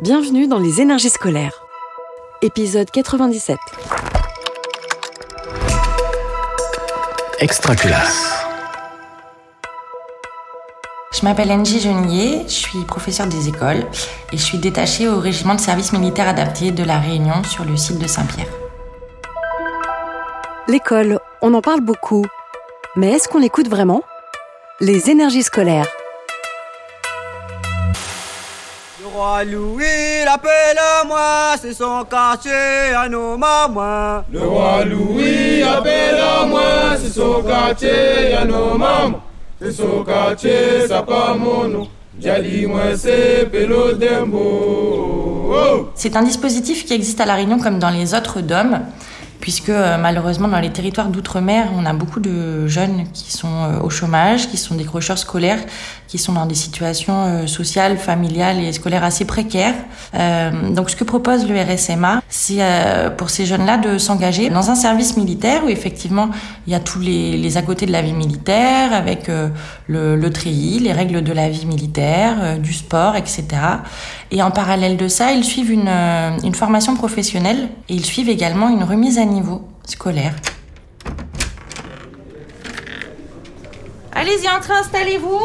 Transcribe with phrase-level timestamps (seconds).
[0.00, 1.60] Bienvenue dans les énergies scolaires.
[2.40, 3.58] Épisode 97.
[7.40, 8.46] Extraculasse.
[11.12, 13.84] Je m'appelle Angie Genier, je suis professeure des écoles
[14.32, 17.76] et je suis détachée au régiment de service militaire adapté de La Réunion sur le
[17.76, 18.46] site de Saint-Pierre.
[20.68, 22.24] L'école, on en parle beaucoup.
[22.94, 24.04] Mais est-ce qu'on l'écoute vraiment?
[24.80, 25.88] Les énergies scolaires.
[29.00, 32.50] Le roi Louis l'appelle à moi, c'est son quartier
[32.96, 34.24] à nos mamans.
[34.32, 39.20] Le roi Louis appelle à moi, c'est son quartier, y'a nos mamans.
[39.62, 41.88] C'est son quartier, ça pas mon nom.
[42.20, 45.92] Jadi moi c'est Pélo Dembo.
[45.94, 48.80] C'est un dispositif qui existe à La Réunion comme dans les autres DOM,
[49.40, 53.80] puisque euh, malheureusement dans les territoires d'outre-mer, on a beaucoup de jeunes qui sont euh,
[53.80, 55.60] au chômage, qui sont décrocheurs scolaires,
[56.08, 59.74] qui sont dans des situations euh, sociales, familiales et scolaires assez précaires.
[60.70, 62.62] Donc ce que propose le RSMA, c'est
[63.16, 66.30] pour ces jeunes-là de s'engager dans un service militaire où effectivement
[66.66, 70.30] il y a tous les, les à côté de la vie militaire, avec le, le
[70.32, 73.44] treillis, les règles de la vie militaire, du sport, etc.
[74.30, 78.68] Et en parallèle de ça, ils suivent une, une formation professionnelle et ils suivent également
[78.68, 80.34] une remise à niveau scolaire.
[84.12, 85.40] Allez-y, entrez, installez-vous.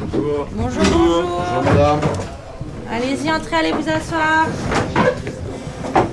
[0.00, 0.48] Bonjour.
[0.52, 1.22] Bonjour, bonjour.
[1.22, 2.00] Bonjour madame.
[2.90, 4.46] Allez-y, entrez, allez vous asseoir.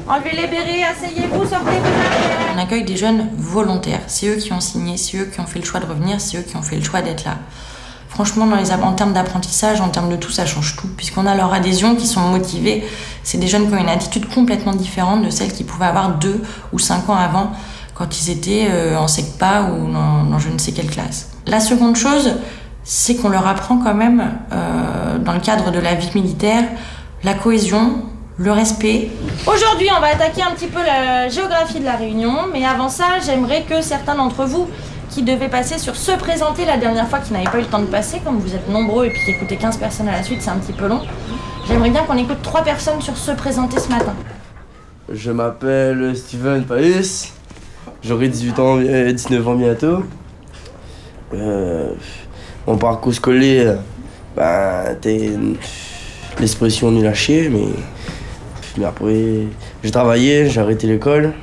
[0.08, 2.54] Enlevez les bérets, asseyez-vous, sortez vos affaires.
[2.56, 4.02] On accueille des jeunes volontaires.
[4.08, 6.38] C'est eux qui ont signé, c'est eux qui ont fait le choix de revenir, c'est
[6.38, 7.38] eux qui ont fait le choix d'être là.
[8.20, 10.90] Franchement, dans les, en termes d'apprentissage, en termes de tout, ça change tout.
[10.98, 12.84] Puisqu'on a leur adhésion, qui sont motivés.
[13.24, 16.42] C'est des jeunes qui ont une attitude complètement différente de celle qu'ils pouvaient avoir deux
[16.74, 17.54] ou cinq ans avant,
[17.94, 21.30] quand ils étaient euh, en SECPA ou dans, je ne sais quelle classe.
[21.48, 22.34] La seconde chose,
[22.84, 26.66] c'est qu'on leur apprend quand même, euh, dans le cadre de la vie militaire,
[27.24, 28.04] la cohésion,
[28.38, 29.12] le respect.
[29.48, 33.22] Aujourd'hui, on va attaquer un petit peu la géographie de la Réunion, mais avant ça,
[33.26, 34.68] j'aimerais que certains d'entre vous
[35.10, 37.82] qui devaient passer sur se présenter la dernière fois, qui n'avaient pas eu le temps
[37.82, 40.52] de passer, comme vous êtes nombreux et puis qu'écouter 15 personnes à la suite, c'est
[40.52, 41.02] un petit peu long.
[41.68, 44.14] J'aimerais bien qu'on écoute trois personnes sur se présenter ce matin.
[45.12, 47.34] Je m'appelle Steven Paus.
[48.04, 50.04] J'aurai 18 ans, euh, 19 ans bientôt.
[51.34, 51.94] Euh,
[52.66, 53.80] mon parcours scolaire,
[54.36, 55.32] ben, t'es
[56.40, 57.68] l'expression nul à chier, mais,
[58.78, 59.48] mais après,
[59.84, 61.34] j'ai travaillé, j'ai arrêté l'école.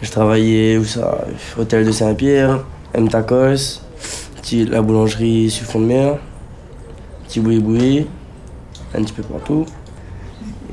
[0.00, 1.24] J'ai travaillé où ça
[1.58, 2.60] Hôtel de Saint-Pierre,
[2.94, 3.08] M.
[3.08, 3.80] Tacos,
[4.52, 6.16] la boulangerie sur fond de mer,
[7.26, 8.06] petit boui-boui,
[8.94, 9.66] un petit peu partout.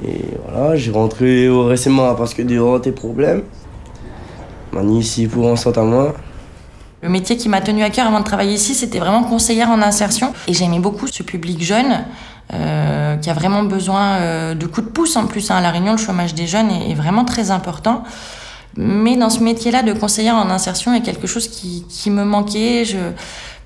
[0.06, 3.44] Et voilà, j'ai rentré récemment parce que durant tes problèmes.
[4.72, 6.13] Mani ici pour en sortir à moi.
[7.02, 9.81] Le métier qui m'a tenu à cœur avant de travailler ici, c'était vraiment conseillère en
[9.81, 10.34] insertion.
[10.47, 12.06] Et j'aimais beaucoup ce public jeune
[12.53, 15.50] euh, qui a vraiment besoin euh, de coups de pouce en plus.
[15.50, 15.56] hein.
[15.57, 18.03] À La Réunion, le chômage des jeunes est, est vraiment très important.
[18.78, 22.09] Mais dans ce métier-là de conseillère en insertion, il y a quelque chose qui, qui
[22.09, 22.86] me manquait.
[22.86, 22.97] Je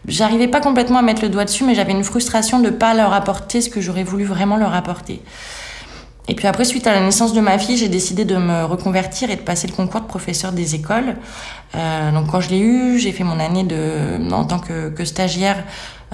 [0.08, 2.94] J'arrivais pas complètement à mettre le doigt dessus, mais j'avais une frustration de ne pas
[2.94, 5.22] leur apporter ce que j'aurais voulu vraiment leur apporter.
[6.30, 9.32] Et puis après, suite à la naissance de ma fille, j'ai décidé de me reconvertir
[9.32, 11.16] et de passer le concours de professeur des écoles.
[11.74, 15.64] Euh, donc quand je l'ai eu, j'ai fait mon année de, en tant que, stagiaire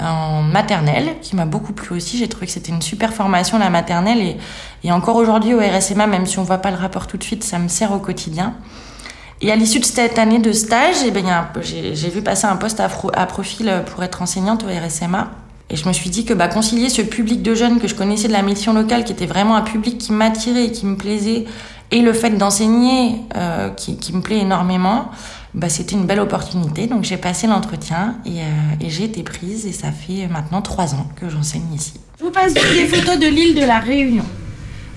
[0.02, 2.18] en maternelle, qui m'a beaucoup plu aussi.
[2.18, 4.20] J'ai trouvé que c'était une super formation, la maternelle.
[4.20, 4.38] Et,
[4.86, 7.44] et encore aujourd'hui, au RSMA, même si on voit pas le rapport tout de suite,
[7.44, 8.56] ça me sert au quotidien.
[9.42, 11.26] Et à l'issue de cette année de stage, eh ben,
[11.62, 15.30] j'ai vu passer un poste à profil pour être enseignante au RSMA.
[15.70, 18.28] Et je me suis dit que bah, concilier ce public de jeunes que je connaissais
[18.28, 21.46] de la mission locale, qui était vraiment un public qui m'attirait et qui me plaisait,
[21.92, 25.12] et le fait d'enseigner, euh, qui, me plaît énormément,
[25.54, 26.88] bah, c'était une belle opportunité.
[26.88, 28.44] Donc j'ai passé l'entretien et, euh,
[28.82, 29.66] et j'ai été prise.
[29.66, 31.94] Et ça fait maintenant trois ans que j'enseigne ici.
[32.20, 34.26] Je vous passe des photos de l'île de la Réunion.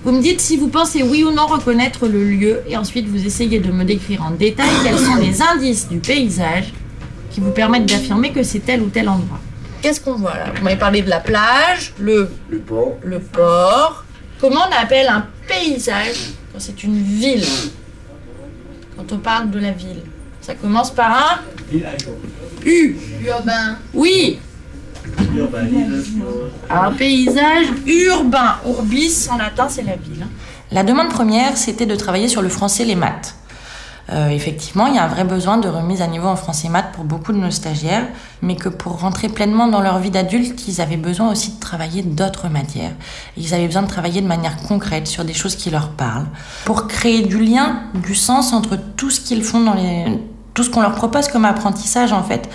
[0.05, 3.27] Vous me dites si vous pensez oui ou non reconnaître le lieu et ensuite vous
[3.27, 6.73] essayez de me décrire en détail quels sont les indices du paysage
[7.31, 9.41] qui vous permettent d'affirmer que c'est tel ou tel endroit.
[9.83, 10.47] Qu'est-ce qu'on voit là?
[10.57, 12.97] Vous m'avez parlé de la plage, le, Le port.
[13.03, 14.05] le port.
[14.41, 17.45] Comment on appelle un paysage quand c'est une ville?
[18.97, 20.03] Quand on parle de la ville.
[20.41, 21.77] Ça commence par un
[22.65, 22.97] U.
[23.25, 23.77] Urbain.
[23.95, 24.39] Oui.
[26.71, 28.57] Un paysage urbain.
[28.67, 30.27] Urbis, en latin, c'est la ville.
[30.71, 33.35] La demande première, c'était de travailler sur le français, les maths.
[34.11, 36.71] Euh, effectivement, il y a un vrai besoin de remise à niveau en français et
[36.71, 38.07] maths pour beaucoup de nos stagiaires,
[38.41, 42.03] mais que pour rentrer pleinement dans leur vie d'adulte, ils avaient besoin aussi de travailler
[42.03, 42.93] d'autres matières.
[43.37, 46.27] Ils avaient besoin de travailler de manière concrète sur des choses qui leur parlent,
[46.65, 50.07] pour créer du lien, du sens entre tout ce qu'ils font dans les
[50.55, 52.49] tout ce qu'on leur propose comme apprentissage en fait,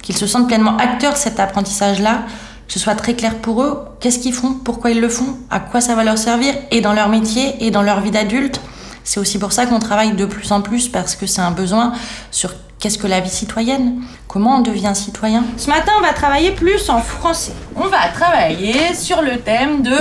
[0.00, 2.22] qu'ils se sentent pleinement acteurs de cet apprentissage-là,
[2.66, 5.60] que ce soit très clair pour eux, qu'est-ce qu'ils font, pourquoi ils le font, à
[5.60, 8.62] quoi ça va leur servir, et dans leur métier, et dans leur vie d'adulte.
[9.04, 11.92] C'est aussi pour ça qu'on travaille de plus en plus, parce que c'est un besoin
[12.30, 15.44] sur qu'est-ce que la vie citoyenne, comment on devient citoyen?
[15.56, 17.52] Ce matin, on va travailler plus en français.
[17.76, 19.96] On va travailler sur le thème de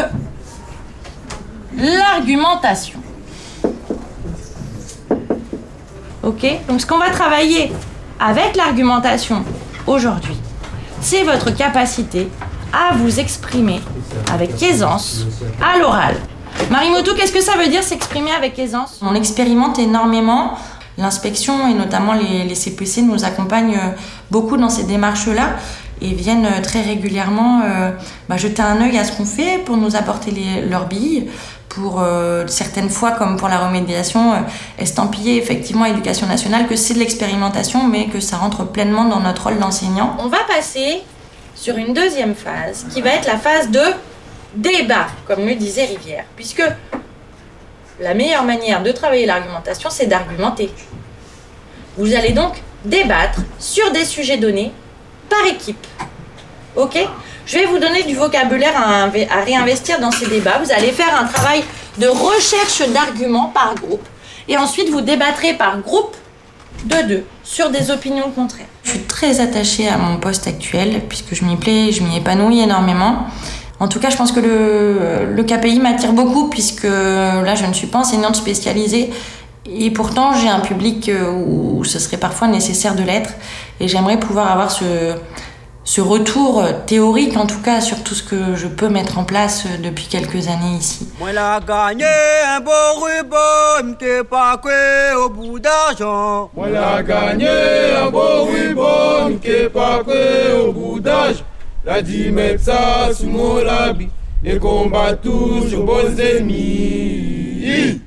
[1.78, 3.00] l'argumentation.
[6.24, 6.46] Ok?
[6.68, 7.72] Donc ce qu'on va travailler
[8.20, 9.44] avec l'argumentation
[9.88, 10.36] aujourd'hui,
[11.02, 12.30] c'est votre capacité
[12.72, 13.82] à vous exprimer
[14.32, 15.26] avec aisance
[15.62, 16.16] à l'oral.
[16.70, 19.00] Marimoto, qu'est-ce que ça veut dire s'exprimer avec aisance?
[19.02, 20.54] On expérimente énormément.
[21.00, 23.96] L'inspection et notamment les, CPC nous accompagnent euh,
[24.30, 25.56] beaucoup dans ces démarches-là
[26.02, 27.92] et viennent euh, très régulièrement euh,
[28.28, 30.32] bah, jeter un œil à ce qu'on fait pour nous apporter
[30.70, 31.30] leurs billes,
[31.70, 32.04] pour
[32.48, 34.34] certaines fois, comme pour la remédiation,
[34.80, 39.44] estampiller effectivement éducation nationale que c'est de l'expérimentation, mais que ça rentre pleinement dans notre
[39.44, 40.18] rôle d'enseignant.
[40.20, 41.04] On va passer
[41.56, 43.82] sur une deuxième phase, qui va être la phase de
[44.54, 46.64] débat, comme le disait Rivière, puisque
[48.00, 50.72] la meilleure manière de travailler l'argumentation, c'est d'argumenter.
[51.98, 54.72] Vous allez donc débattre sur des sujets donnés
[55.30, 55.86] par équipe.
[56.76, 56.98] Ok?
[57.46, 60.60] Je vais vous donner du vocabulaire à, à, réinvestir dans ces débats.
[60.64, 61.64] Vous allez faire un travail
[61.98, 64.08] de recherche d'arguments par groupe.
[64.48, 66.16] Et ensuite, vous débattrez par groupe
[66.86, 68.68] de deux sur des opinions contraires.
[68.84, 72.62] Je suis très attachée à mon poste actuel puisque je m'y plais, je m'y épanouis
[72.62, 73.28] énormément.
[73.80, 77.74] En tout cas, je pense que le, le KPI m'attire beaucoup puisque là, je ne
[77.74, 79.10] suis pas enseignante spécialisée
[79.72, 83.32] et pourtant, j'ai un public euh, où ce serait parfois nécessaire de l'être
[83.80, 85.14] et j'aimerais pouvoir avoir ce,
[85.84, 89.66] ce retour théorique, en tout cas, sur tout ce que je peux mettre en place
[89.84, 91.08] depuis quelques années ici.
[91.20, 92.06] Moi, la gagné
[92.48, 93.96] un beau ruban,
[94.30, 94.60] pas
[95.18, 96.50] au bout d'argent.
[96.56, 97.48] Moi, la gagné
[98.04, 99.38] un beau ruban,
[99.74, 100.02] pas
[100.64, 101.44] au bout d'argent.
[101.86, 102.04] La
[102.58, 104.10] ça sous mon habit
[104.44, 108.02] et combat toujours bons ennemis.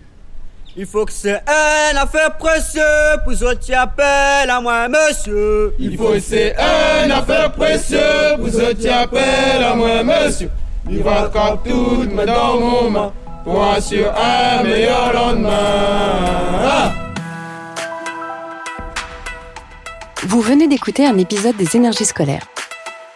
[0.76, 5.74] Il faut que c'est un affaire précieuse pour ce appelle à moi monsieur.
[5.78, 10.50] Il faut que c'est un affaire précieuse pour ce appelle à moi monsieur.
[10.90, 13.12] Il va car tout mais dans mon main
[13.44, 16.92] pour assurer un meilleur lendemain.
[20.26, 22.46] Vous venez d'écouter un épisode des énergies scolaires.